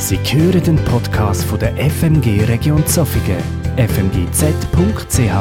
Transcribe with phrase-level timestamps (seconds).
[0.00, 3.42] Sie hören den Podcast von der FMG Region Zofingen,
[3.76, 5.32] fmgz.ch.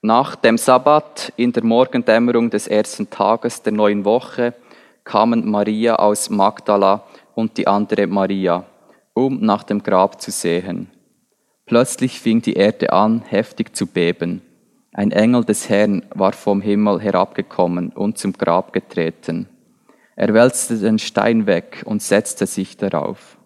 [0.00, 4.54] Nach dem Sabbat in der Morgendämmerung des ersten Tages der neuen Woche
[5.02, 7.02] kamen Maria aus Magdala
[7.34, 8.66] und die andere Maria,
[9.14, 10.92] um nach dem Grab zu sehen.
[11.66, 14.42] Plötzlich fing die Erde an, heftig zu beben.
[14.92, 19.48] Ein Engel des Herrn war vom Himmel herabgekommen und zum Grab getreten.
[20.20, 23.38] Er wälzte den Stein weg und setzte sich darauf.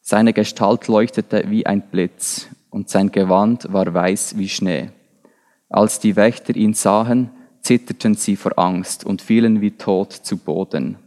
[0.00, 4.90] Seine Gestalt leuchtete wie ein Blitz und sein Gewand war weiß wie Schnee.
[5.68, 7.30] Als die Wächter ihn sahen,
[7.62, 10.98] zitterten sie vor Angst und fielen wie tot zu Boden.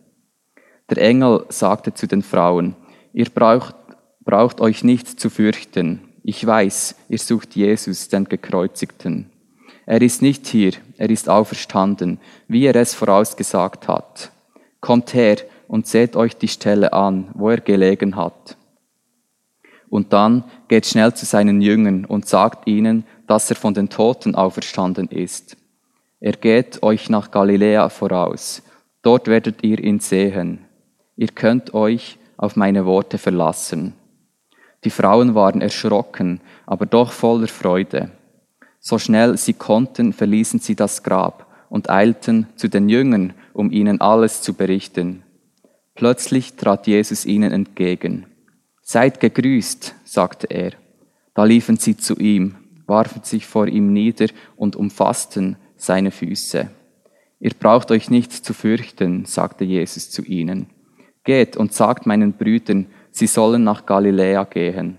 [0.89, 2.75] Der Engel sagte zu den Frauen,
[3.13, 3.75] ihr braucht,
[4.25, 6.01] braucht euch nicht zu fürchten.
[6.21, 9.31] Ich weiß, ihr sucht Jesus, den Gekreuzigten.
[9.85, 14.33] Er ist nicht hier, er ist auferstanden, wie er es vorausgesagt hat.
[14.81, 18.57] Kommt her und seht euch die Stelle an, wo er gelegen hat.
[19.89, 24.35] Und dann geht schnell zu seinen Jüngern und sagt ihnen, dass er von den Toten
[24.35, 25.55] auferstanden ist.
[26.19, 28.63] Er geht euch nach Galiläa voraus.
[29.01, 30.65] Dort werdet ihr ihn sehen.
[31.15, 33.93] Ihr könnt euch auf meine Worte verlassen.
[34.83, 38.11] Die Frauen waren erschrocken, aber doch voller Freude.
[38.79, 44.01] So schnell sie konnten, verließen sie das Grab und eilten zu den Jüngern, um ihnen
[44.01, 45.23] alles zu berichten.
[45.95, 48.25] Plötzlich trat Jesus ihnen entgegen.
[48.81, 50.73] Seid gegrüßt, sagte er.
[51.33, 52.55] Da liefen sie zu ihm,
[52.87, 54.27] warfen sich vor ihm nieder
[54.57, 56.69] und umfassten seine Füße.
[57.39, 60.67] Ihr braucht euch nicht zu fürchten, sagte Jesus zu ihnen.
[61.23, 64.97] Geht und sagt meinen Brüdern, sie sollen nach Galiläa gehen.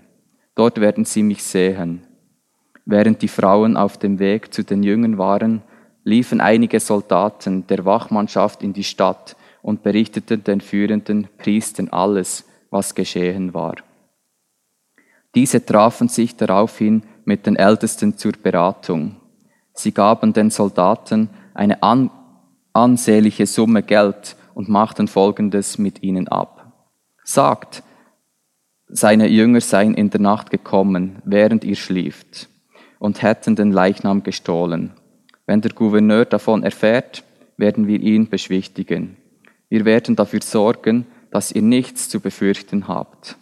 [0.55, 2.01] Dort werden sie mich sehen.
[2.83, 5.61] Während die Frauen auf dem Weg zu den Jüngern waren,
[6.03, 12.95] liefen einige Soldaten der Wachmannschaft in die Stadt und berichteten den führenden Priestern alles, was
[12.95, 13.75] geschehen war.
[15.35, 19.15] Diese trafen sich daraufhin mit den Ältesten zur Beratung.
[19.73, 22.11] Sie gaben den Soldaten eine an
[22.73, 26.73] ansehnliche Summe Geld und machten Folgendes mit ihnen ab.
[27.23, 27.83] Sagt,
[28.87, 32.49] seine Jünger seien in der Nacht gekommen, während ihr schlieft,
[32.99, 34.93] und hätten den Leichnam gestohlen.
[35.45, 37.23] Wenn der Gouverneur davon erfährt,
[37.57, 39.17] werden wir ihn beschwichtigen.
[39.69, 43.37] Wir werden dafür sorgen, dass ihr nichts zu befürchten habt.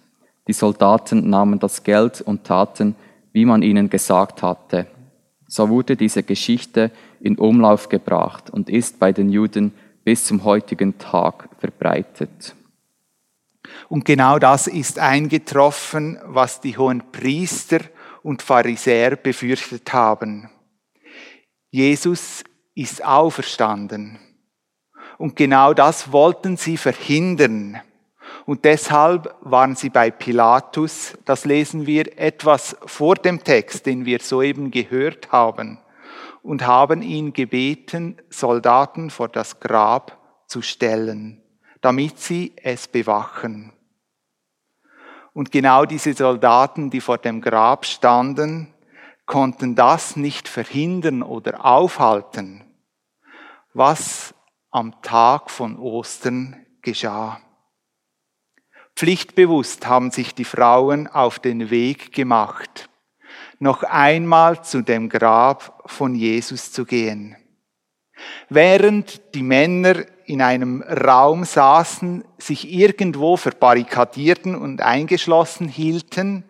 [0.48, 2.96] Die Soldaten nahmen das Geld und taten,
[3.34, 4.88] wie man ihnen gesagt hatte.
[5.48, 9.74] So wurde diese Geschichte in Umlauf gebracht und ist bei den Juden
[10.04, 12.56] bis zum heutigen Tag verbreitet.
[13.90, 17.80] Und genau das ist eingetroffen, was die hohen Priester
[18.24, 20.50] und Pharisäer befürchtet haben.
[21.72, 22.44] Jesus
[22.76, 24.20] ist auferstanden.
[25.18, 27.80] Und genau das wollten sie verhindern.
[28.46, 34.20] Und deshalb waren sie bei Pilatus, das lesen wir etwas vor dem Text, den wir
[34.20, 35.80] soeben gehört haben,
[36.44, 40.18] und haben ihn gebeten, Soldaten vor das Grab
[40.48, 41.42] zu stellen,
[41.82, 43.72] damit sie es bewachen.
[45.34, 48.74] Und genau diese Soldaten, die vor dem Grab standen,
[49.32, 52.66] konnten das nicht verhindern oder aufhalten,
[53.74, 54.36] was
[54.72, 57.40] am Tag von Ostern geschah.
[58.94, 62.90] Pflichtbewusst haben sich die Frauen auf den Weg gemacht,
[63.58, 67.38] noch einmal zu dem Grab von Jesus zu gehen.
[68.50, 76.44] Während die Männer in einem Raum saßen, sich irgendwo verbarrikadierten und eingeschlossen hielten,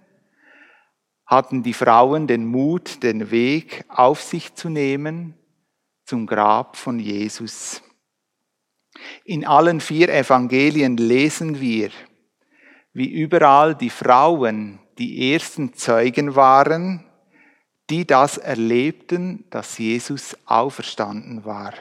[1.31, 5.33] hatten die Frauen den Mut, den Weg auf sich zu nehmen
[6.03, 7.81] zum Grab von Jesus.
[9.23, 11.89] In allen vier Evangelien lesen wir,
[12.91, 17.05] wie überall die Frauen die ersten Zeugen waren,
[17.89, 21.73] die das erlebten, dass Jesus auferstanden war.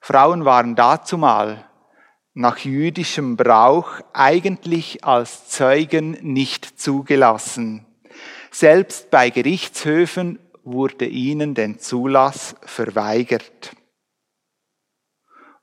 [0.00, 1.68] Frauen waren dazumal
[2.32, 7.87] nach jüdischem Brauch eigentlich als Zeugen nicht zugelassen.
[8.50, 13.74] Selbst bei Gerichtshöfen wurde ihnen den Zulass verweigert.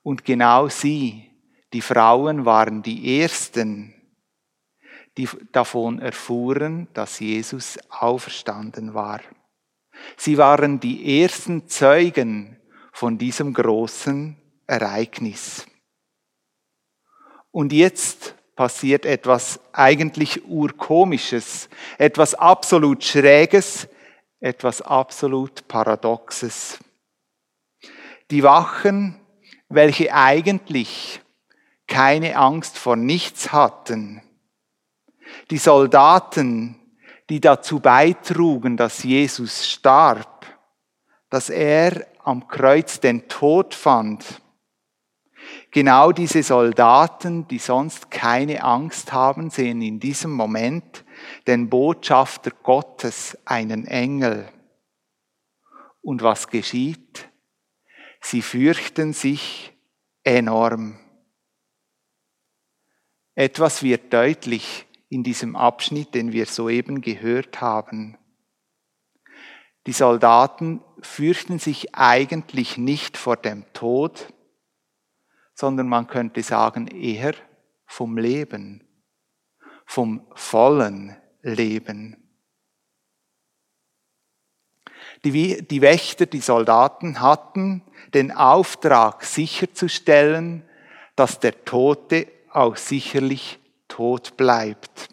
[0.02, 1.32] Und genau sie,
[1.74, 3.94] die Frauen, waren die Ersten,
[5.18, 9.22] die davon erfuhren, dass Jesus auferstanden war.
[10.18, 12.60] Sie waren die ersten Zeugen
[12.92, 14.38] von diesem großen
[14.68, 15.66] Ereignis.
[17.52, 23.88] Und jetzt passiert etwas eigentlich urkomisches, etwas absolut Schräges,
[24.40, 26.80] etwas absolut Paradoxes.
[28.32, 29.20] Die Wachen
[29.70, 31.22] welche eigentlich
[31.88, 34.22] keine Angst vor nichts hatten.
[35.52, 36.76] Die Soldaten,
[37.30, 40.46] die dazu beitrugen, dass Jesus starb,
[41.30, 44.42] dass er am Kreuz den Tod fand.
[45.76, 51.04] Genau diese Soldaten, die sonst keine Angst haben, sehen in diesem Moment
[51.48, 54.48] den Botschafter Gottes, einen Engel.
[56.02, 57.28] Und was geschieht?
[58.22, 59.74] Sie fürchten sich
[60.24, 60.98] enorm.
[63.34, 68.18] Etwas wird deutlich in diesem Abschnitt, den wir soeben gehört haben.
[69.88, 74.34] Die Soldaten fürchten sich eigentlich nicht vor dem Tod,
[75.56, 77.34] sondern man könnte sagen eher
[77.88, 78.84] vom Leben,
[79.86, 82.18] vom vollen Leben.
[85.24, 87.82] Die, Wächter, die Soldaten hatten
[88.14, 90.64] den Auftrag sicherzustellen,
[91.16, 95.10] dass der Tote auch sicherlich tot bleibt.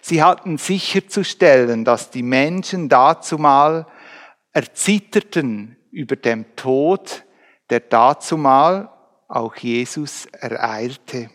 [0.00, 3.86] Sie hatten sicherzustellen, dass die Menschen dazumal
[4.52, 7.24] erzitterten über dem Tod,
[7.68, 8.95] der dazumal
[9.28, 11.30] auch Jesus ereilte.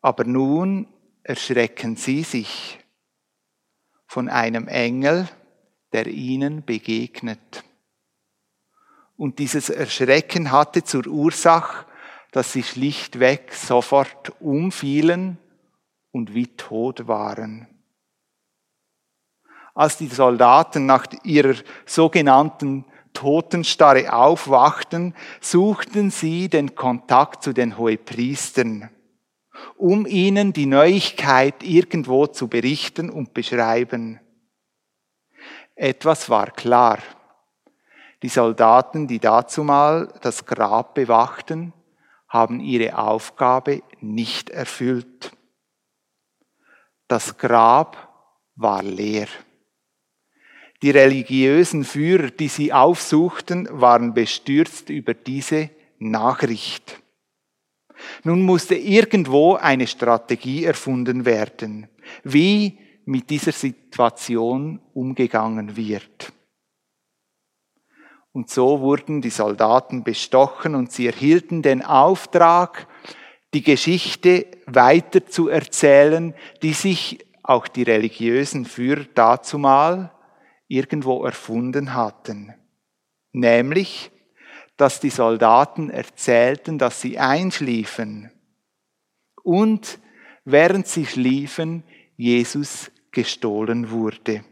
[0.00, 0.88] Aber nun
[1.22, 2.78] erschrecken sie sich
[4.06, 5.28] von einem Engel,
[5.92, 7.64] der ihnen begegnet.
[9.16, 11.86] Und dieses Erschrecken hatte zur Ursache,
[12.32, 15.38] dass sie schlichtweg sofort umfielen
[16.10, 17.68] und wie tot waren.
[19.74, 21.54] Als die Soldaten nach ihrer
[21.86, 28.90] sogenannten Totenstarre aufwachten, suchten sie den Kontakt zu den Hohepriestern,
[29.76, 34.20] um ihnen die Neuigkeit irgendwo zu berichten und beschreiben.
[35.74, 36.98] Etwas war klar.
[38.22, 41.72] Die Soldaten, die dazumal das Grab bewachten,
[42.28, 45.32] haben ihre Aufgabe nicht erfüllt.
[47.08, 48.08] Das Grab
[48.54, 49.26] war leer.
[50.82, 55.70] Die religiösen Führer, die sie aufsuchten, waren bestürzt über diese
[56.00, 57.00] Nachricht.
[58.24, 61.88] Nun musste irgendwo eine Strategie erfunden werden,
[62.24, 66.32] wie mit dieser Situation umgegangen wird.
[68.32, 72.88] Und so wurden die Soldaten bestochen und sie erhielten den Auftrag,
[73.54, 80.10] die Geschichte weiter zu erzählen, die sich auch die religiösen Führer dazumal
[80.68, 82.54] irgendwo erfunden hatten.
[83.32, 84.10] Nämlich,
[84.76, 88.30] dass die Soldaten erzählten, dass sie einschliefen
[89.42, 89.98] und
[90.44, 91.84] während sie schliefen,
[92.16, 94.44] Jesus gestohlen wurde.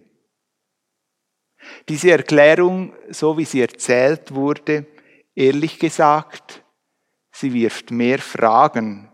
[1.88, 4.86] Diese Erklärung, so wie sie erzählt wurde,
[5.34, 6.64] ehrlich gesagt,
[7.32, 9.10] sie wirft mehr Fragen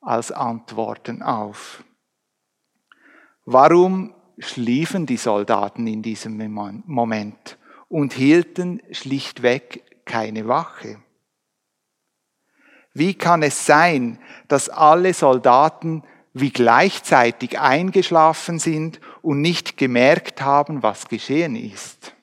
[0.00, 1.82] als Antworten auf.
[3.44, 6.36] Warum schliefen die Soldaten in diesem
[6.86, 11.00] Moment und hielten schlichtweg keine Wache?
[12.92, 14.18] Wie kann es sein,
[14.48, 16.02] dass alle Soldaten
[16.32, 22.14] wie gleichzeitig eingeschlafen sind und nicht gemerkt haben, was geschehen ist?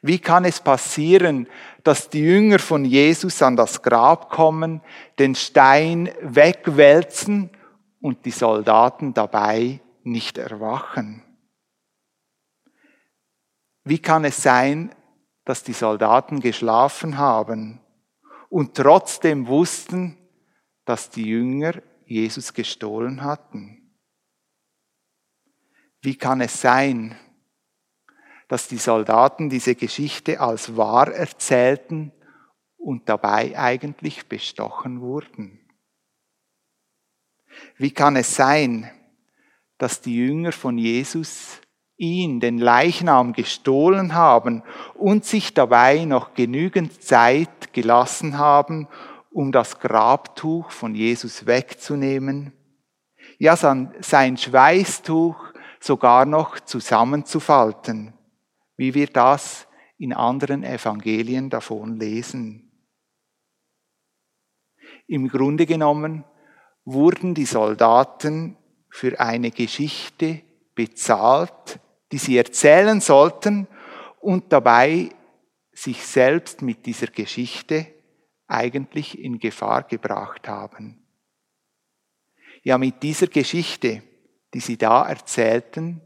[0.00, 1.46] Wie kann es passieren,
[1.84, 4.80] dass die Jünger von Jesus an das Grab kommen,
[5.20, 7.50] den Stein wegwälzen
[8.00, 11.22] und die Soldaten dabei nicht erwachen?
[13.84, 14.94] Wie kann es sein,
[15.44, 17.80] dass die Soldaten geschlafen haben
[18.48, 20.16] und trotzdem wussten,
[20.84, 23.96] dass die Jünger Jesus gestohlen hatten?
[26.00, 27.16] Wie kann es sein,
[28.48, 32.12] dass die Soldaten diese Geschichte als wahr erzählten
[32.76, 35.60] und dabei eigentlich bestochen wurden?
[37.76, 38.90] Wie kann es sein,
[39.82, 41.60] dass die Jünger von Jesus
[41.96, 44.62] ihn, den Leichnam, gestohlen haben
[44.94, 48.86] und sich dabei noch genügend Zeit gelassen haben,
[49.32, 52.52] um das Grabtuch von Jesus wegzunehmen,
[53.40, 55.34] ja sein Schweißtuch
[55.80, 58.14] sogar noch zusammenzufalten,
[58.76, 59.66] wie wir das
[59.98, 62.70] in anderen Evangelien davon lesen.
[65.08, 66.24] Im Grunde genommen
[66.84, 68.56] wurden die Soldaten
[68.92, 70.42] für eine Geschichte
[70.74, 71.80] bezahlt,
[72.12, 73.66] die sie erzählen sollten
[74.20, 75.08] und dabei
[75.72, 77.86] sich selbst mit dieser Geschichte
[78.46, 81.06] eigentlich in Gefahr gebracht haben.
[82.62, 84.02] Ja, mit dieser Geschichte,
[84.52, 86.02] die sie da erzählten,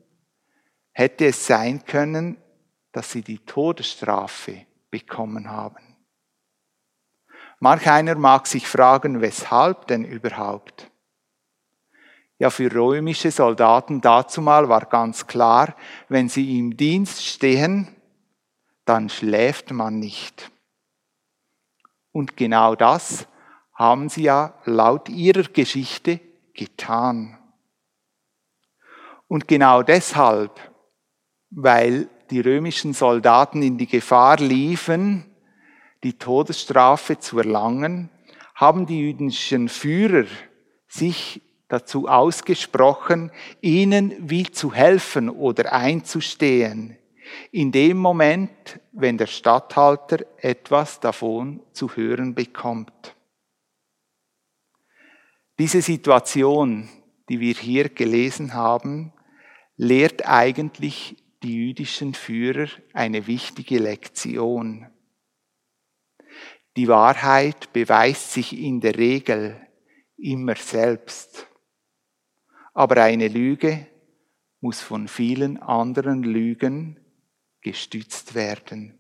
[0.92, 2.40] hätte es sein können,
[2.92, 5.96] dass sie die Todesstrafe bekommen haben.
[7.58, 10.92] Manch einer mag sich fragen, weshalb denn überhaupt?
[12.38, 15.74] Ja, für römische Soldaten dazumal war ganz klar,
[16.08, 17.88] wenn sie im Dienst stehen,
[18.84, 20.50] dann schläft man nicht.
[22.12, 23.26] Und genau das
[23.72, 26.20] haben sie ja laut ihrer Geschichte
[26.54, 27.38] getan.
[29.28, 30.52] Und genau deshalb,
[31.50, 35.24] weil die römischen Soldaten in die Gefahr liefen,
[36.02, 38.10] die Todesstrafe zu erlangen,
[38.54, 40.26] haben die jüdischen Führer
[40.86, 43.30] sich dazu ausgesprochen,
[43.60, 46.96] ihnen wie zu helfen oder einzustehen,
[47.50, 53.16] in dem Moment, wenn der Statthalter etwas davon zu hören bekommt.
[55.58, 56.88] Diese Situation,
[57.28, 59.12] die wir hier gelesen haben,
[59.76, 64.86] lehrt eigentlich die jüdischen Führer eine wichtige Lektion.
[66.76, 69.66] Die Wahrheit beweist sich in der Regel
[70.18, 71.45] immer selbst.
[72.76, 73.86] Aber eine Lüge
[74.60, 77.00] muss von vielen anderen Lügen
[77.62, 78.98] gestützt werden.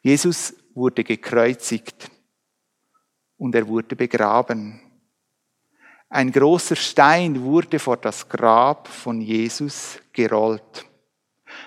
[0.00, 2.08] Jesus wurde gekreuzigt
[3.36, 4.80] und er wurde begraben.
[6.08, 10.86] Ein großer Stein wurde vor das Grab von Jesus gerollt.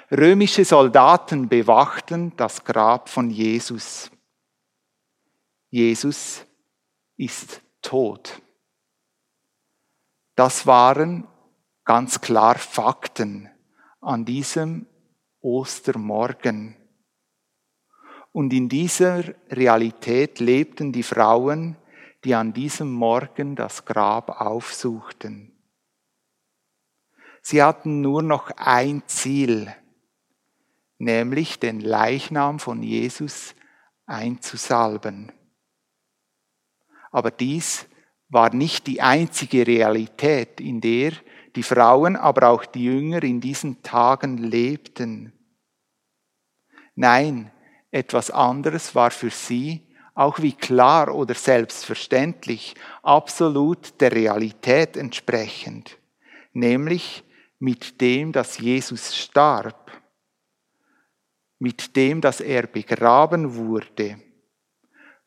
[0.10, 4.10] Römische Soldaten bewachten das Grab von Jesus.
[5.70, 6.46] Jesus
[7.17, 8.41] ist tot.
[10.35, 11.27] Das waren
[11.83, 13.50] ganz klar Fakten
[14.00, 14.88] an diesem
[15.41, 16.77] Ostermorgen.
[18.31, 21.75] Und in dieser Realität lebten die Frauen,
[22.23, 25.51] die an diesem Morgen das Grab aufsuchten.
[27.41, 29.73] Sie hatten nur noch ein Ziel,
[31.00, 33.55] nämlich den Leichnam von Jesus
[34.05, 35.31] einzusalben.
[37.11, 37.88] Aber dies
[38.31, 41.11] war nicht die einzige Realität, in der
[41.55, 45.33] die Frauen, aber auch die Jünger in diesen Tagen lebten.
[46.95, 47.51] Nein,
[47.91, 55.97] etwas anderes war für sie, auch wie klar oder selbstverständlich, absolut der Realität entsprechend,
[56.53, 57.25] nämlich
[57.59, 59.91] mit dem, dass Jesus starb,
[61.59, 64.21] mit dem, dass er begraben wurde,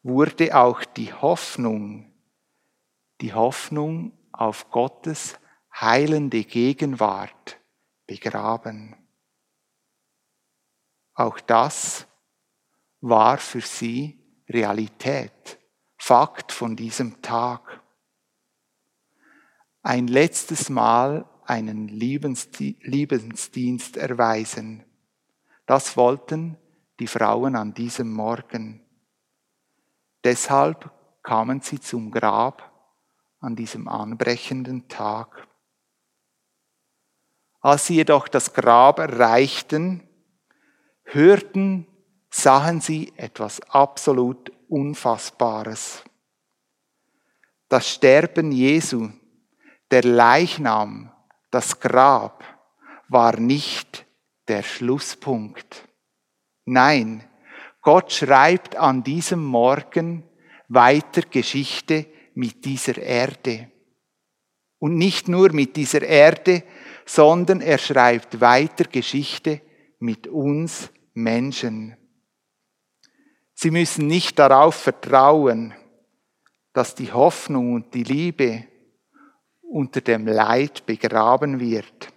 [0.03, 2.14] wurde auch die Hoffnung,
[3.25, 5.41] die Hoffnung auf Gottes
[5.81, 7.59] heilende Gegenwart
[8.07, 8.95] begraben.
[11.15, 12.07] Auch das
[13.01, 15.59] war für sie Realität,
[15.97, 17.83] Fakt von diesem Tag.
[19.81, 24.85] Ein letztes Mal einen Liebensdienst erweisen.
[25.65, 26.59] Das wollten
[27.01, 28.85] die Frauen an diesem Morgen.
[30.23, 30.91] Deshalb
[31.23, 32.74] kamen sie zum Grab
[33.45, 35.47] an diesem anbrechenden Tag.
[37.61, 40.03] Als sie jedoch das Grab erreichten,
[41.05, 41.87] hörten,
[42.31, 46.03] sahen sie etwas absolut Unfassbares.
[47.69, 49.11] Das Sterben Jesu,
[49.91, 51.13] der Leichnam,
[51.51, 52.43] das Grab
[53.09, 54.07] war nicht
[54.49, 55.87] der Schlusspunkt.
[56.65, 57.29] Nein,
[57.83, 60.25] Gott schreibt an diesem Morgen
[60.69, 63.71] weiter Geschichte mit dieser Erde.
[64.79, 66.63] Und nicht nur mit dieser Erde,
[67.07, 69.61] sondern er schreibt weiter Geschichte
[69.99, 71.97] mit uns Menschen.
[73.55, 75.75] Sie müssen nicht darauf vertrauen,
[76.73, 78.65] dass die Hoffnung und die Liebe
[79.63, 82.13] unter dem Leid begraben wird.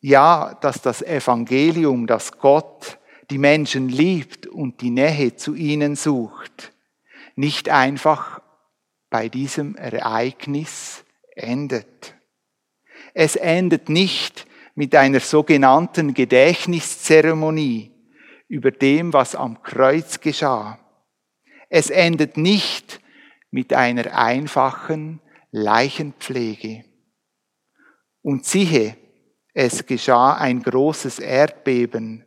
[0.00, 6.72] Ja, dass das Evangelium, dass Gott die Menschen liebt und die Nähe zu ihnen sucht,
[7.36, 8.40] nicht einfach
[9.10, 12.14] bei diesem Ereignis endet.
[13.12, 17.90] Es endet nicht mit einer sogenannten Gedächtniszeremonie
[18.48, 20.78] über dem, was am Kreuz geschah.
[21.68, 23.00] Es endet nicht
[23.50, 26.84] mit einer einfachen Leichenpflege.
[28.22, 28.96] Und siehe,
[29.54, 32.24] es geschah ein großes Erdbeben,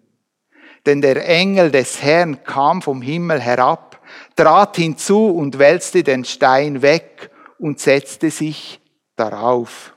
[0.85, 3.92] denn der Engel des Herrn kam vom Himmel herab
[4.35, 8.81] trat hinzu und wälzte den Stein weg und setzte sich
[9.15, 9.95] darauf.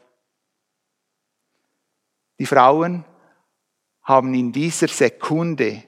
[2.39, 3.05] Die Frauen
[4.03, 5.83] haben in dieser Sekunde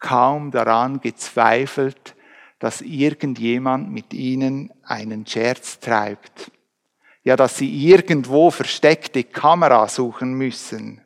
[0.00, 2.14] kaum daran gezweifelt,
[2.58, 6.50] dass irgendjemand mit ihnen einen Scherz treibt.
[7.22, 11.00] Ja, dass sie irgendwo versteckte Kamera suchen müssen.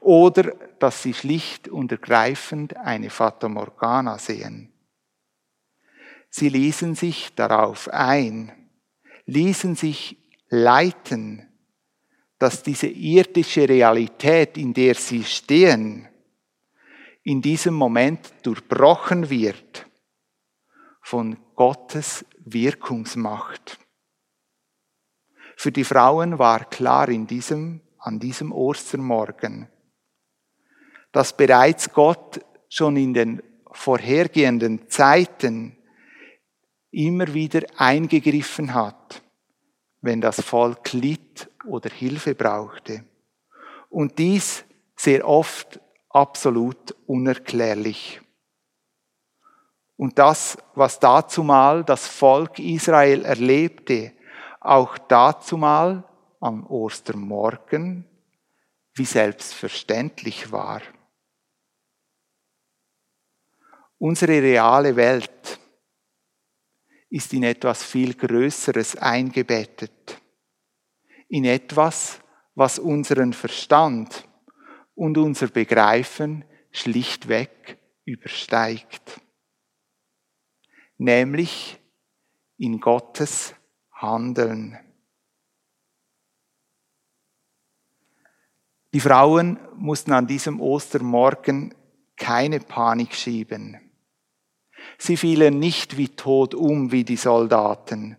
[0.00, 4.72] Oder dass sie schlicht und ergreifend eine Fata Morgana sehen.
[6.34, 8.52] Sie ließen sich darauf ein,
[9.26, 10.16] ließen sich
[10.48, 11.46] leiten,
[12.38, 16.08] dass diese irdische Realität, in der sie stehen,
[17.22, 19.86] in diesem Moment durchbrochen wird
[21.02, 23.78] von Gottes Wirkungsmacht.
[25.56, 29.68] Für die Frauen war klar in diesem, an diesem Ostermorgen,
[31.12, 35.76] dass bereits Gott schon in den vorhergehenden Zeiten
[36.92, 39.22] immer wieder eingegriffen hat,
[40.00, 43.04] wenn das Volk litt oder Hilfe brauchte.
[43.88, 45.80] Und dies sehr oft
[46.10, 48.20] absolut unerklärlich.
[49.96, 54.12] Und das, was dazumal das Volk Israel erlebte,
[54.60, 56.04] auch dazumal
[56.40, 58.04] am Ostermorgen,
[58.94, 60.82] wie selbstverständlich war.
[63.98, 65.41] Unsere reale Welt
[67.12, 70.18] ist in etwas viel Größeres eingebettet,
[71.28, 72.20] in etwas,
[72.54, 74.26] was unseren Verstand
[74.94, 79.20] und unser Begreifen schlichtweg übersteigt,
[80.96, 81.78] nämlich
[82.56, 83.54] in Gottes
[83.90, 84.78] Handeln.
[88.94, 91.74] Die Frauen mussten an diesem Ostermorgen
[92.16, 93.81] keine Panik schieben.
[94.98, 98.16] Sie fielen nicht wie tot um wie die Soldaten.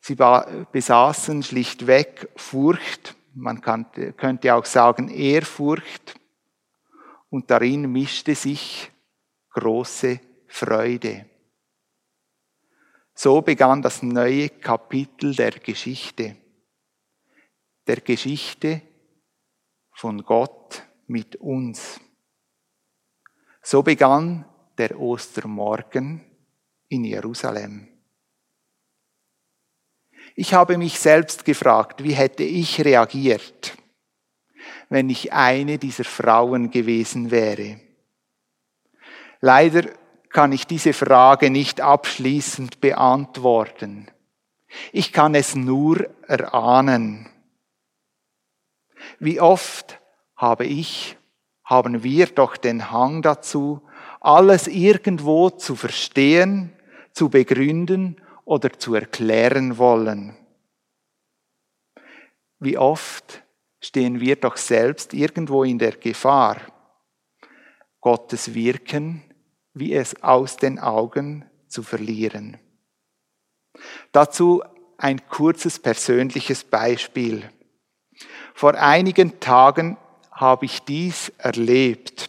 [0.00, 6.14] Sie besaßen schlichtweg Furcht, man könnte auch sagen Ehrfurcht,
[7.30, 8.90] und darin mischte sich
[9.50, 11.26] große Freude.
[13.14, 16.36] So begann das neue Kapitel der Geschichte,
[17.86, 18.80] der Geschichte
[19.92, 22.00] von Gott mit uns.
[23.60, 24.46] So begann
[24.78, 26.24] der Ostermorgen
[26.88, 27.88] in Jerusalem.
[30.34, 33.76] Ich habe mich selbst gefragt, wie hätte ich reagiert,
[34.88, 37.80] wenn ich eine dieser Frauen gewesen wäre.
[39.40, 39.90] Leider
[40.30, 44.10] kann ich diese Frage nicht abschließend beantworten.
[44.92, 47.28] Ich kann es nur erahnen.
[49.18, 50.00] Wie oft
[50.36, 51.16] habe ich,
[51.64, 53.82] haben wir doch den Hang dazu,
[54.20, 56.72] alles irgendwo zu verstehen,
[57.12, 60.36] zu begründen oder zu erklären wollen.
[62.58, 63.42] Wie oft
[63.80, 66.56] stehen wir doch selbst irgendwo in der Gefahr,
[68.00, 69.22] Gottes Wirken
[69.78, 72.58] wie es aus den Augen zu verlieren.
[74.12, 74.62] Dazu
[74.96, 77.48] ein kurzes persönliches Beispiel.
[78.54, 79.96] Vor einigen Tagen
[80.32, 82.28] habe ich dies erlebt.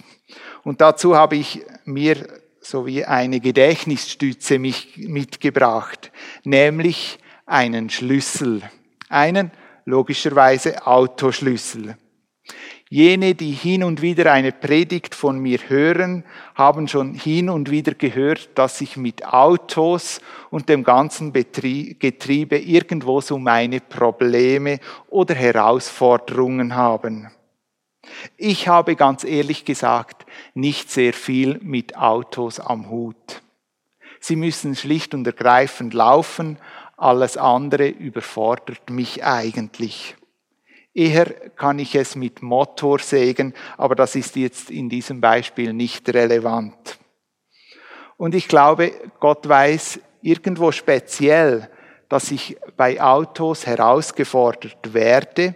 [0.63, 2.27] Und dazu habe ich mir
[2.61, 6.11] so wie eine Gedächtnisstütze mich mitgebracht,
[6.43, 8.61] nämlich einen Schlüssel,
[9.09, 9.51] einen
[9.85, 11.97] logischerweise Autoschlüssel.
[12.91, 16.23] Jene, die hin und wieder eine Predigt von mir hören,
[16.55, 23.21] haben schon hin und wieder gehört, dass ich mit Autos und dem ganzen Getriebe irgendwo
[23.21, 27.29] so meine Probleme oder Herausforderungen haben.
[28.37, 33.41] Ich habe ganz ehrlich gesagt nicht sehr viel mit Autos am Hut.
[34.19, 36.57] Sie müssen schlicht und ergreifend laufen,
[36.97, 40.17] alles andere überfordert mich eigentlich.
[40.93, 46.09] Eher kann ich es mit Motor sägen, aber das ist jetzt in diesem Beispiel nicht
[46.09, 46.99] relevant.
[48.17, 48.91] Und ich glaube,
[49.21, 51.69] Gott weiß irgendwo speziell,
[52.09, 55.55] dass ich bei Autos herausgefordert werde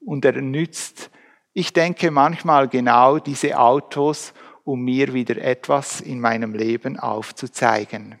[0.00, 1.11] und er nützt,
[1.52, 4.32] ich denke manchmal genau diese Autos,
[4.64, 8.18] um mir wieder etwas in meinem Leben aufzuzeigen.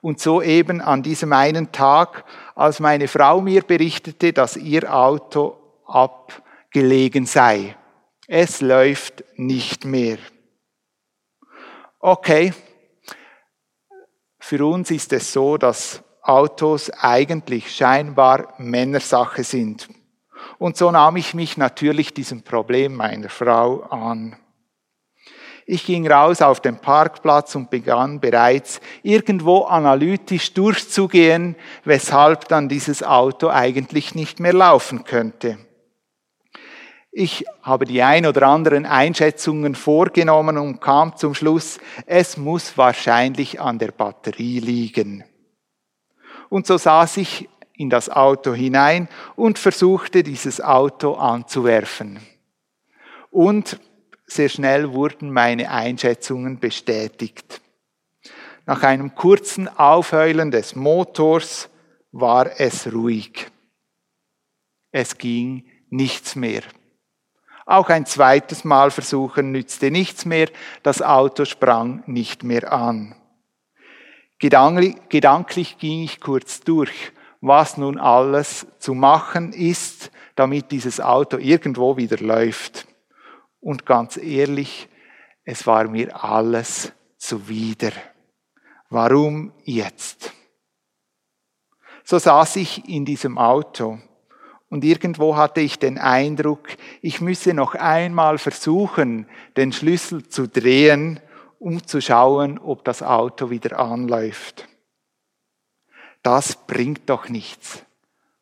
[0.00, 2.24] Und so eben an diesem einen Tag,
[2.56, 7.76] als meine Frau mir berichtete, dass ihr Auto abgelegen sei.
[8.26, 10.18] Es läuft nicht mehr.
[12.00, 12.52] Okay,
[14.40, 19.88] für uns ist es so, dass Autos eigentlich scheinbar Männersache sind.
[20.62, 24.36] Und so nahm ich mich natürlich diesem Problem meiner Frau an.
[25.66, 33.02] Ich ging raus auf den Parkplatz und begann bereits irgendwo analytisch durchzugehen, weshalb dann dieses
[33.02, 35.58] Auto eigentlich nicht mehr laufen könnte.
[37.10, 43.60] Ich habe die ein oder anderen Einschätzungen vorgenommen und kam zum Schluss, es muss wahrscheinlich
[43.60, 45.24] an der Batterie liegen.
[46.50, 52.20] Und so saß ich in das Auto hinein und versuchte dieses Auto anzuwerfen.
[53.30, 53.80] Und
[54.26, 57.60] sehr schnell wurden meine Einschätzungen bestätigt.
[58.66, 61.68] Nach einem kurzen Aufheulen des Motors
[62.12, 63.50] war es ruhig.
[64.90, 66.62] Es ging nichts mehr.
[67.64, 70.48] Auch ein zweites Mal versuchen nützte nichts mehr,
[70.82, 73.14] das Auto sprang nicht mehr an.
[74.38, 81.36] Gedanklich, gedanklich ging ich kurz durch, was nun alles zu machen ist, damit dieses Auto
[81.36, 82.86] irgendwo wieder läuft.
[83.60, 84.88] Und ganz ehrlich,
[85.44, 87.90] es war mir alles zuwider.
[88.88, 90.32] Warum jetzt?
[92.04, 93.98] So saß ich in diesem Auto
[94.68, 96.68] und irgendwo hatte ich den Eindruck,
[97.00, 99.26] ich müsse noch einmal versuchen,
[99.56, 101.20] den Schlüssel zu drehen,
[101.58, 104.68] um zu schauen, ob das Auto wieder anläuft.
[106.22, 107.84] Das bringt doch nichts,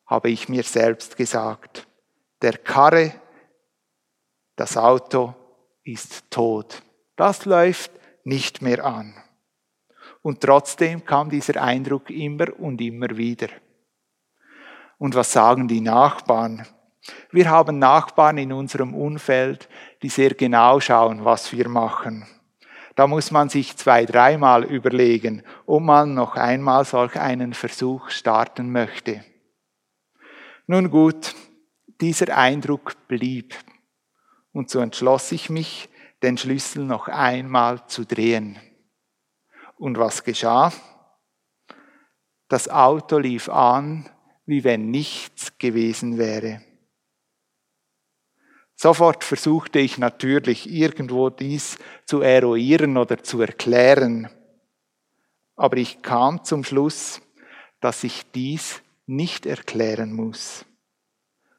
[0.05, 1.87] habe ich mir selbst gesagt.
[2.41, 3.13] Der Karre,
[4.55, 5.33] das Auto
[5.83, 6.83] ist tot.
[7.15, 7.91] Das läuft
[8.23, 9.15] nicht mehr an.
[10.21, 13.47] Und trotzdem kam dieser Eindruck immer und immer wieder.
[14.97, 16.67] Und was sagen die Nachbarn?
[17.31, 19.67] Wir haben Nachbarn in unserem Umfeld,
[20.03, 22.27] die sehr genau schauen, was wir machen.
[22.95, 28.71] Da muss man sich zwei, dreimal überlegen, ob man noch einmal solch einen Versuch starten
[28.71, 29.23] möchte.
[30.67, 31.35] Nun gut,
[32.01, 33.55] dieser Eindruck blieb.
[34.51, 35.89] Und so entschloss ich mich,
[36.21, 38.59] den Schlüssel noch einmal zu drehen.
[39.77, 40.71] Und was geschah?
[42.47, 44.09] Das Auto lief an
[44.51, 46.61] wie wenn nichts gewesen wäre.
[48.83, 54.27] Sofort versuchte ich natürlich irgendwo dies zu eruieren oder zu erklären.
[55.55, 57.21] Aber ich kam zum Schluss,
[57.79, 60.65] dass ich dies nicht erklären muss,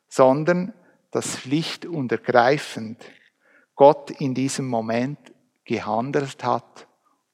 [0.08, 0.74] sondern
[1.12, 3.00] dass schlicht und ergreifend
[3.76, 5.32] Gott in diesem Moment
[5.64, 6.88] gehandelt hat,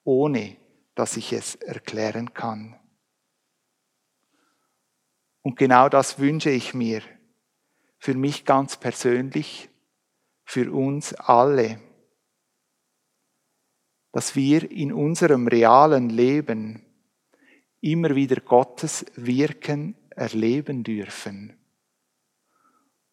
[0.04, 0.58] ohne
[0.96, 2.78] dass ich es erklären kann.
[5.40, 7.00] Und genau das wünsche ich mir
[7.98, 9.70] für mich ganz persönlich,
[10.48, 11.78] für uns alle,
[14.12, 16.86] dass wir in unserem realen Leben
[17.82, 21.58] immer wieder Gottes Wirken erleben dürfen.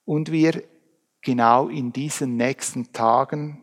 [0.06, 0.64] Und wir
[1.20, 3.62] genau in diesen nächsten Tagen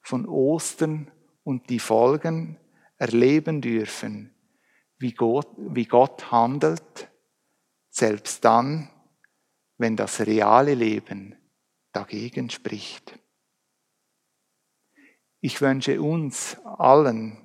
[0.00, 1.10] von Ostern
[1.42, 2.58] und die Folgen
[2.96, 4.32] erleben dürfen,
[4.98, 7.10] wie Gott, wie Gott handelt
[7.88, 8.88] selbst dann,
[9.78, 11.39] wenn das reale Leben
[11.92, 13.18] dagegen spricht.
[15.40, 17.38] Ich wünsche uns allen,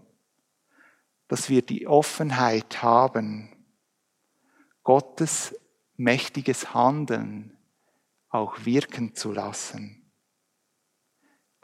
[1.27, 3.49] dass wir die Offenheit haben,
[4.83, 5.55] Gottes
[5.95, 7.57] mächtiges Handeln
[8.29, 10.11] auch wirken zu lassen.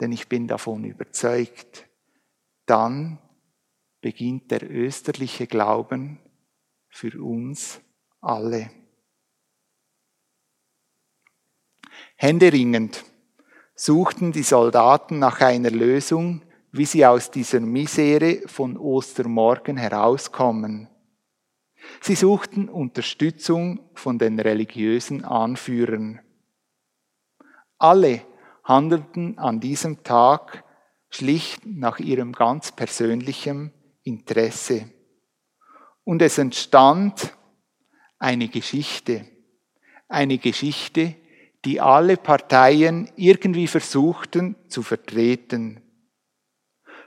[0.00, 1.86] Denn ich bin davon überzeugt,
[2.66, 3.18] dann
[4.00, 6.18] beginnt der österliche Glauben
[6.88, 7.80] für uns
[8.20, 8.70] alle.
[12.22, 13.04] Händeringend
[13.74, 20.86] suchten die Soldaten nach einer Lösung, wie sie aus dieser Misere von Ostermorgen herauskommen.
[22.00, 26.20] Sie suchten Unterstützung von den religiösen Anführern.
[27.78, 28.22] Alle
[28.62, 30.62] handelten an diesem Tag
[31.10, 33.72] schlicht nach ihrem ganz persönlichen
[34.04, 34.88] Interesse.
[36.04, 37.36] Und es entstand
[38.20, 39.26] eine Geschichte,
[40.06, 41.16] eine Geschichte,
[41.64, 45.80] die alle Parteien irgendwie versuchten zu vertreten.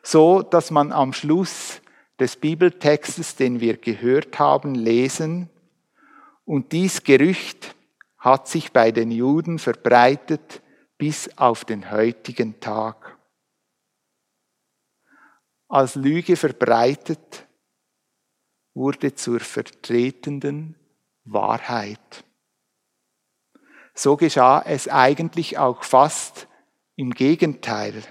[0.01, 1.81] So dass man am Schluss
[2.19, 5.49] des Bibeltextes, den wir gehört haben, lesen,
[6.45, 7.75] und dies Gerücht
[8.19, 10.61] hat sich bei den Juden verbreitet
[10.97, 13.17] bis auf den heutigen Tag.
[15.67, 17.47] Als Lüge verbreitet
[18.75, 20.75] wurde zur vertretenden
[21.23, 22.24] Wahrheit.
[23.97, 26.47] So geschah es eigentlich auch fast
[26.97, 28.03] im Gegenteil.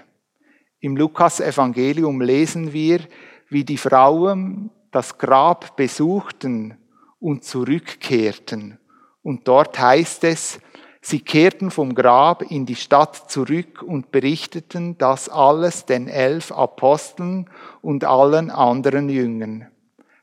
[0.79, 3.01] Im Lukas-Evangelium lesen wir,
[3.49, 6.75] wie die Frauen das Grab besuchten
[7.19, 8.79] und zurückkehrten.
[9.21, 10.59] Und dort heißt es,
[11.01, 17.47] sie kehrten vom Grab in die Stadt zurück und berichteten das alles den elf Aposteln
[17.83, 19.67] und allen anderen Jüngern.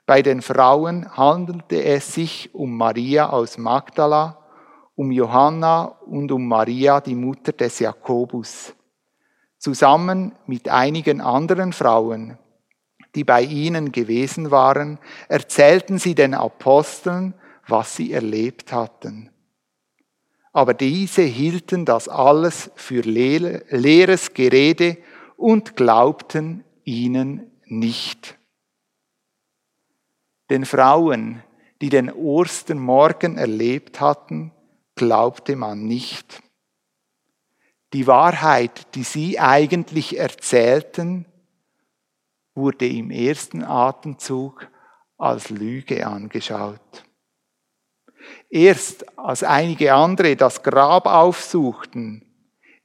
[0.06, 4.41] Bei den Frauen handelte es sich um Maria aus Magdala,
[4.94, 8.74] um Johanna und um Maria, die Mutter des Jakobus,
[9.58, 12.38] zusammen mit einigen anderen Frauen,
[13.14, 17.34] die bei ihnen gewesen waren, erzählten sie den Aposteln,
[17.66, 19.30] was sie erlebt hatten.
[20.52, 24.98] Aber diese hielten das alles für leeres Gerede
[25.36, 28.36] und glaubten ihnen nicht.
[30.50, 31.42] Den Frauen,
[31.80, 34.52] die den Ostermorgen erlebt hatten,
[35.02, 36.44] glaubte man nicht.
[37.92, 41.26] Die Wahrheit, die sie eigentlich erzählten,
[42.54, 44.70] wurde im ersten Atemzug
[45.18, 47.04] als Lüge angeschaut.
[48.48, 52.24] Erst als einige andere das Grab aufsuchten,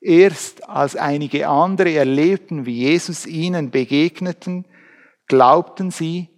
[0.01, 4.65] erst als einige andere erlebten, wie Jesus ihnen begegneten,
[5.27, 6.29] glaubten sie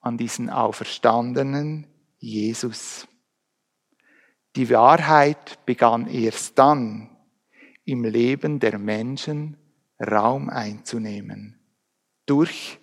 [0.00, 3.08] an diesen auferstandenen Jesus.
[4.56, 7.10] Die Wahrheit begann erst dann
[7.84, 9.58] im Leben der Menschen
[10.00, 11.60] Raum einzunehmen.
[12.24, 12.78] Durch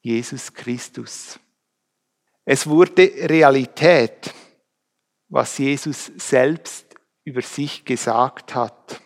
[0.00, 1.40] Jesus Christus.
[2.44, 4.32] Es wurde Realität,
[5.28, 6.94] was Jesus selbst
[7.24, 9.00] über sich gesagt hat.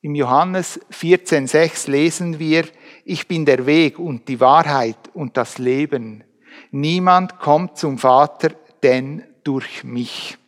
[0.00, 2.66] Im Johannes 14,6 lesen wir,
[3.04, 6.24] ich bin der Weg und die Wahrheit und das Leben.
[6.70, 8.48] Niemand kommt zum Vater,
[8.82, 10.38] denn durch mich.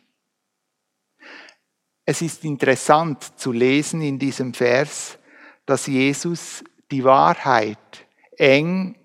[2.11, 5.17] Es ist interessant zu lesen in diesem Vers,
[5.65, 8.97] dass Jesus die Wahrheit eng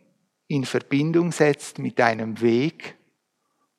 [0.48, 2.96] in Verbindung setzt mit einem Weg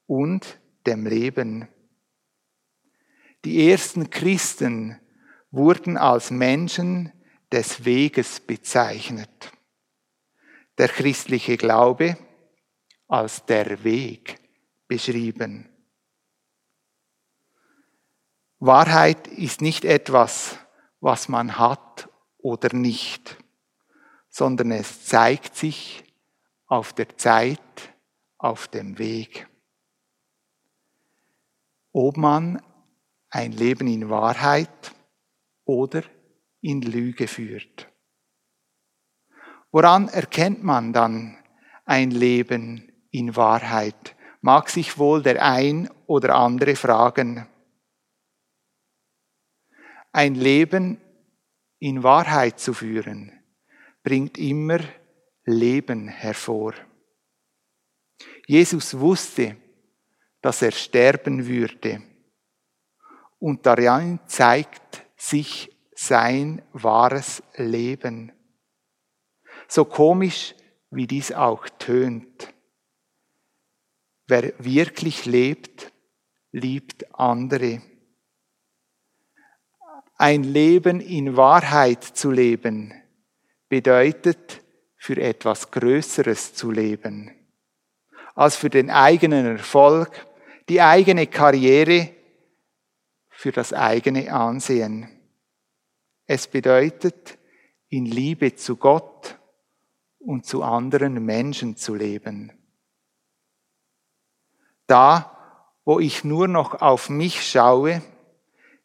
[0.06, 1.68] und dem Leben.
[3.44, 4.98] Die ersten Christen
[5.52, 7.12] wurden als Menschen
[7.52, 9.52] des Weges bezeichnet.
[10.78, 12.18] Der christliche Glaube
[13.10, 14.38] als der Weg
[14.88, 15.68] beschrieben.
[18.60, 20.58] Wahrheit ist nicht etwas,
[21.00, 23.38] was man hat oder nicht,
[24.30, 26.04] sondern es zeigt sich
[26.66, 27.60] auf der Zeit,
[28.38, 29.48] auf dem Weg.
[31.92, 32.62] Ob man
[33.30, 34.92] ein Leben in Wahrheit
[35.66, 36.02] oder
[36.62, 37.88] in Lüge führt.
[39.72, 41.38] Woran erkennt man dann
[41.86, 44.16] ein Leben in Wahrheit?
[44.42, 47.48] Mag sich wohl der ein oder andere fragen.
[50.18, 51.00] Ein Leben
[51.78, 53.40] in Wahrheit zu führen,
[54.02, 54.80] bringt immer
[55.46, 56.74] Leben hervor.
[58.48, 59.58] Jesus wusste,
[60.42, 62.02] dass er sterben würde.
[63.38, 68.32] Und darin zeigt sich sein wahres Leben.
[69.68, 70.56] So komisch,
[70.90, 72.56] wie dies auch tönt.
[74.26, 75.94] Wer wirklich lebt,
[76.52, 77.84] liebt andere.
[80.20, 82.94] Ein Leben in Wahrheit zu leben
[83.70, 84.64] bedeutet,
[84.96, 87.32] für etwas Größeres zu leben,
[88.34, 90.28] als für den eigenen Erfolg,
[90.70, 92.10] die eigene Karriere,
[93.30, 95.08] für das eigene Ansehen.
[96.26, 97.38] Es bedeutet,
[97.88, 99.38] in Liebe zu Gott
[100.18, 102.52] und zu anderen Menschen zu leben.
[104.88, 105.38] Da,
[105.86, 108.02] wo ich nur noch auf mich schaue,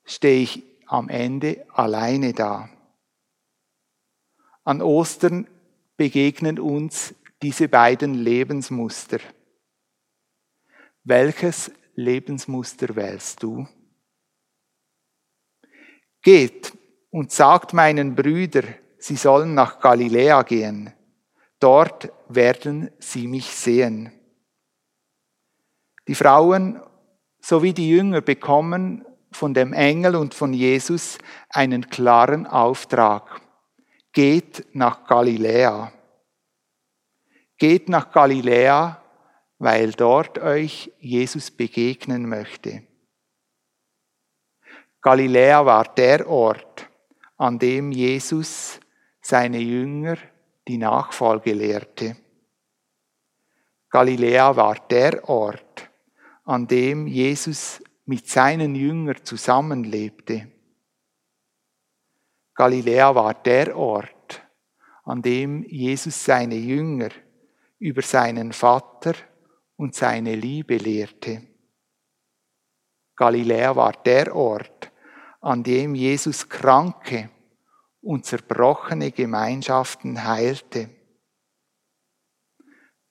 [0.05, 2.68] stehe ich am Ende alleine da.
[4.62, 5.48] An Ostern
[5.96, 9.18] begegnen uns diese beiden Lebensmuster.
[11.02, 13.66] Welches Lebensmuster wählst du?
[16.20, 16.76] Geht
[17.11, 20.92] und sagt meinen Brüdern, sie sollen nach Galiläa gehen.
[21.59, 24.12] Dort werden sie mich sehen.
[26.07, 26.83] Die Frauen
[27.40, 31.18] sowie die Jünger bekommen von dem Engel und von Jesus
[31.49, 33.40] einen klaren Auftrag
[34.12, 35.92] geht nach Galiläa.
[37.57, 39.03] Geht nach Galiläa,
[39.59, 42.83] weil dort euch Jesus begegnen möchte.
[45.01, 46.88] Galiläa war der Ort,
[47.37, 48.79] an dem Jesus
[49.21, 50.16] seine Jünger
[50.68, 52.16] die Nachfolge lehrte.
[53.90, 55.90] Galiläa war der Ort,
[56.45, 60.46] an dem Jesus mit seinen Jüngern zusammenlebte.
[62.55, 64.42] Galiläa war der Ort,
[65.05, 67.09] an dem Jesus seine Jünger
[67.79, 69.14] über seinen Vater
[69.77, 71.40] und seine Liebe lehrte.
[73.16, 74.92] Galiläa war der Ort,
[75.40, 77.31] an dem Jesus kranke
[78.03, 80.90] und zerbrochene Gemeinschaften heilte.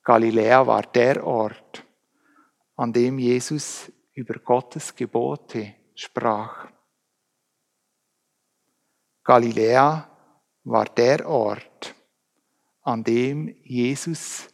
[0.03, 1.87] Galiläa war der Ort,
[2.75, 6.71] an dem Jesus über Gottes Gebote sprach.
[9.23, 10.09] Galiläa
[10.63, 11.95] war der Ort,
[12.81, 14.49] an dem Jesus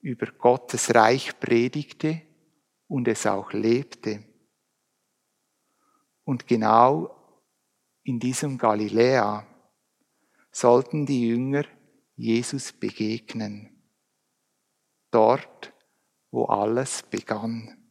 [0.00, 2.22] über Gottes Reich predigte
[2.88, 4.24] und es auch lebte.
[6.24, 7.40] Und genau
[8.02, 9.46] in diesem Galiläa
[10.50, 11.64] sollten die Jünger
[12.14, 13.82] Jesus begegnen.
[15.10, 15.72] Dort,
[16.30, 17.81] wo alles begann.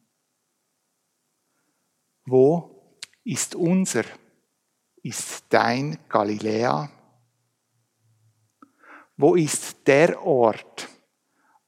[2.25, 4.03] Wo ist unser,
[5.01, 6.89] ist dein Galiläa?
[9.17, 10.87] Wo ist der Ort,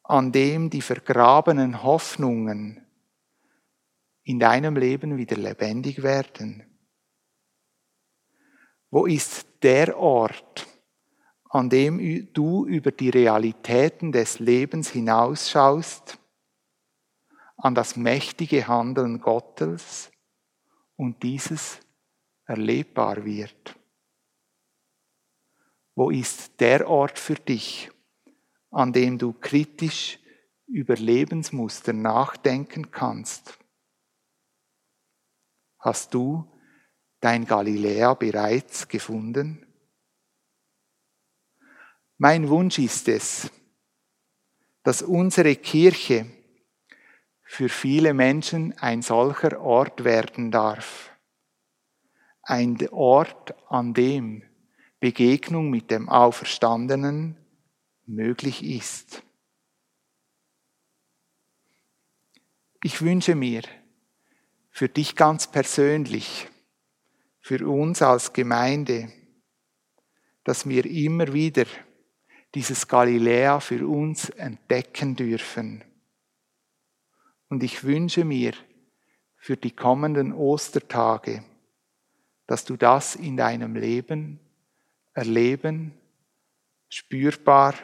[0.03, 2.85] an dem die vergrabenen Hoffnungen
[4.23, 6.63] in deinem Leben wieder lebendig werden?
[8.91, 10.67] Wo ist der Ort,
[11.49, 16.19] an dem du über die Realitäten des Lebens hinausschaust,
[17.57, 20.12] an das mächtige Handeln Gottes
[20.95, 21.79] und dieses
[22.45, 23.77] erlebbar wird?
[25.95, 27.91] Wo ist der Ort für dich,
[28.71, 30.19] an dem du kritisch
[30.65, 33.59] über Lebensmuster nachdenken kannst?
[35.79, 36.49] Hast du
[37.19, 39.65] dein Galiläa bereits gefunden?
[42.17, 43.51] Mein Wunsch ist es,
[44.83, 46.25] dass unsere Kirche
[47.53, 51.11] für viele Menschen ein solcher Ort werden darf.
[52.41, 54.41] Ein Ort, an dem
[54.99, 57.37] Begegnung mit dem Auferstandenen
[58.07, 59.21] möglich ist.
[62.81, 63.61] Ich wünsche mir
[64.71, 66.47] für dich ganz persönlich,
[67.39, 69.13] für uns als Gemeinde,
[70.43, 71.65] dass wir immer wieder
[72.55, 75.83] dieses Galiläa für uns entdecken dürfen.
[77.53, 78.53] Und ich wünsche mir
[79.35, 81.43] für die kommenden Ostertage,
[82.47, 84.39] dass du das in deinem Leben
[85.13, 85.93] erleben,
[86.89, 87.75] spürbar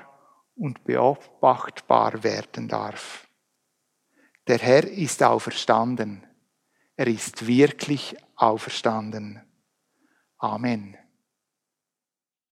[0.56, 3.28] und beobachtbar werden darf.
[4.48, 6.26] Der Herr ist auferstanden.
[6.96, 9.40] Er ist wirklich auferstanden.
[10.40, 10.98] Amen.